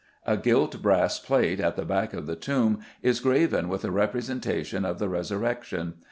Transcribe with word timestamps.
A 0.25 0.35
gilt 0.35 0.81
brass 0.81 1.19
plate 1.19 1.59
at 1.59 1.75
the 1.75 1.85
back 1.85 2.15
of 2.15 2.25
the 2.25 2.35
tomb 2.35 2.79
is 3.03 3.19
graven 3.19 3.69
with 3.69 3.85
a 3.85 3.91
representation 3.91 4.83
of 4.83 4.97
the 4.97 5.07
Resurrection. 5.09 5.93